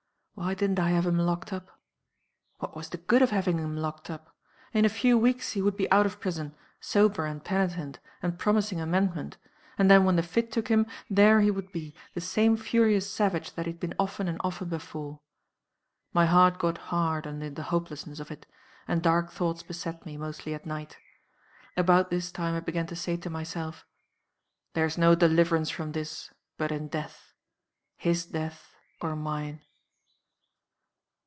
[0.33, 1.79] Why didn't I have him locked up?
[2.57, 4.35] What was the good of having him locked up?
[4.73, 8.81] In a few weeks he would be out of prison; sober and penitent, and promising
[8.81, 9.37] amendment
[9.77, 13.53] and then when the fit took him, there he would be, the same furious savage
[13.53, 15.19] that he had been often and often before.
[16.11, 18.47] My heart got hard under the hopelessness of it;
[18.87, 20.97] and dark thoughts beset me, mostly at night.
[21.77, 23.85] About this time I began to say to myself,
[24.73, 27.31] 'There's no deliverance from this, but in death
[27.95, 29.61] his death or mine.